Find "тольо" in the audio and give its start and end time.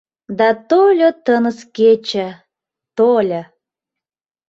0.69-1.09, 2.97-3.41